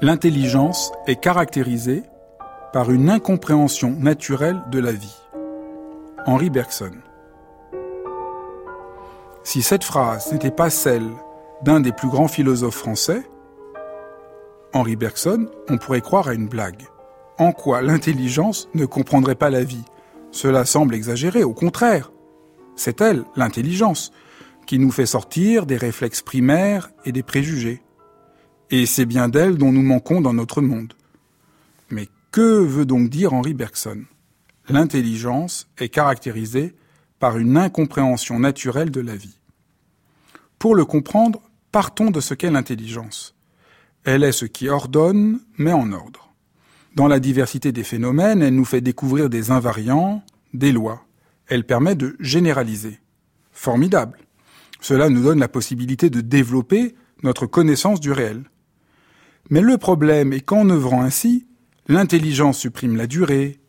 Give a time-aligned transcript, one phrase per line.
[0.00, 2.04] L'intelligence est caractérisée
[2.72, 5.16] par une incompréhension naturelle de la vie.
[6.24, 6.92] Henri Bergson.
[9.42, 11.10] Si cette phrase n'était pas celle
[11.64, 13.28] d'un des plus grands philosophes français,
[14.72, 16.86] Henri Bergson, on pourrait croire à une blague.
[17.36, 19.84] En quoi l'intelligence ne comprendrait pas la vie?
[20.30, 22.12] Cela semble exagéré, au contraire.
[22.76, 24.12] C'est elle, l'intelligence,
[24.64, 27.82] qui nous fait sortir des réflexes primaires et des préjugés.
[28.70, 30.92] Et c'est bien d'elle dont nous manquons dans notre monde.
[31.90, 34.04] Mais que veut donc dire Henri Bergson?
[34.68, 36.74] L'intelligence est caractérisée
[37.18, 39.38] par une incompréhension naturelle de la vie.
[40.58, 41.40] Pour le comprendre,
[41.72, 43.34] partons de ce qu'est l'intelligence.
[44.04, 46.32] Elle est ce qui ordonne, mais en ordre.
[46.94, 51.04] Dans la diversité des phénomènes, elle nous fait découvrir des invariants, des lois.
[51.46, 53.00] Elle permet de généraliser.
[53.52, 54.18] Formidable.
[54.80, 58.44] Cela nous donne la possibilité de développer notre connaissance du réel.
[59.50, 61.46] Mais le problème est qu'en œuvrant ainsi,
[61.86, 63.60] l'intelligence supprime la durée,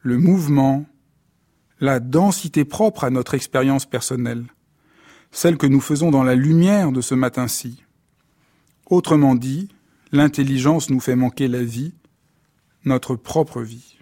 [0.00, 0.86] le mouvement,
[1.78, 4.44] la densité propre à notre expérience personnelle,
[5.30, 7.82] celle que nous faisons dans la lumière de ce matin-ci.
[8.88, 9.68] Autrement dit,
[10.10, 11.92] l'intelligence nous fait manquer la vie,
[12.84, 13.98] notre propre vie.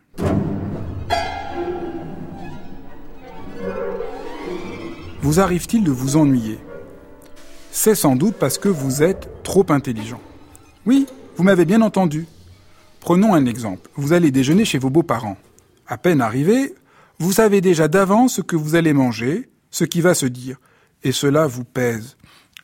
[5.22, 6.58] Vous arrive-t-il de vous ennuyer?
[7.72, 10.20] C'est sans doute parce que vous êtes trop intelligent.
[10.86, 12.26] Oui, vous m'avez bien entendu.
[13.00, 13.90] Prenons un exemple.
[13.96, 15.36] Vous allez déjeuner chez vos beaux-parents.
[15.86, 16.74] À peine arrivé,
[17.18, 20.58] vous savez déjà d'avance ce que vous allez manger, ce qui va se dire,
[21.02, 22.16] et cela vous pèse.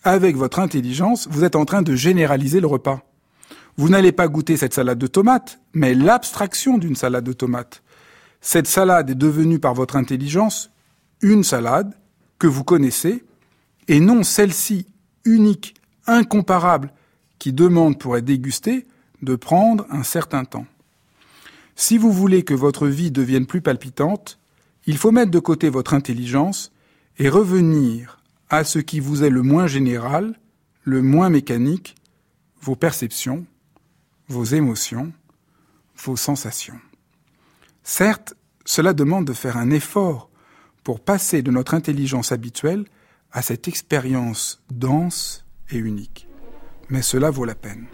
[0.03, 3.03] Avec votre intelligence, vous êtes en train de généraliser le repas.
[3.77, 7.83] Vous n'allez pas goûter cette salade de tomates, mais l'abstraction d'une salade de tomates.
[8.41, 10.71] Cette salade est devenue par votre intelligence
[11.21, 11.95] une salade
[12.39, 13.25] que vous connaissez,
[13.89, 14.87] et non celle-ci
[15.25, 15.75] unique,
[16.07, 16.93] incomparable,
[17.41, 18.87] qui demande pour être dégusté
[19.23, 20.67] de prendre un certain temps.
[21.75, 24.39] Si vous voulez que votre vie devienne plus palpitante,
[24.87, 26.71] il faut mettre de côté votre intelligence
[27.19, 30.39] et revenir à ce qui vous est le moins général,
[30.85, 31.97] le moins mécanique,
[32.61, 33.47] vos perceptions,
[34.29, 35.13] vos émotions,
[35.97, 36.81] vos sensations.
[37.83, 38.35] Certes,
[38.67, 40.29] cela demande de faire un effort
[40.85, 42.85] pour passer de notre intelligence habituelle
[43.33, 46.30] à cette expérience dense et unique
[46.91, 47.87] mais cela vaut la peine.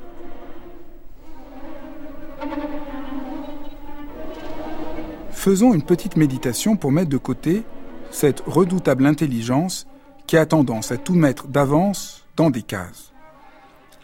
[5.31, 7.63] Faisons une petite méditation pour mettre de côté
[8.11, 9.87] cette redoutable intelligence
[10.27, 13.13] qui a tendance à tout mettre d'avance dans des cases.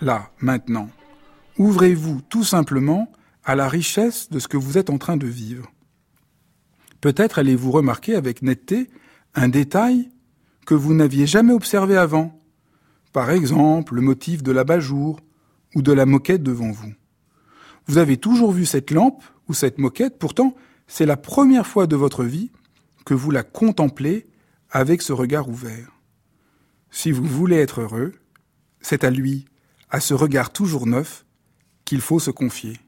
[0.01, 0.89] Là, maintenant,
[1.59, 3.11] ouvrez-vous tout simplement
[3.45, 5.71] à la richesse de ce que vous êtes en train de vivre.
[7.01, 8.89] Peut-être allez-vous remarquer avec netteté
[9.35, 10.11] un détail
[10.67, 12.41] que vous n'aviez jamais observé avant,
[13.13, 15.21] par exemple, le motif de l'abat-jour
[15.75, 16.93] ou de la moquette devant vous.
[17.87, 20.55] Vous avez toujours vu cette lampe ou cette moquette, pourtant
[20.87, 22.51] c'est la première fois de votre vie
[23.05, 24.27] que vous la contemplez
[24.71, 25.93] avec ce regard ouvert.
[26.91, 28.13] Si vous voulez être heureux,
[28.81, 29.47] c'est à lui,
[29.91, 31.25] à ce regard toujours neuf,
[31.85, 32.79] qu'il faut se confier.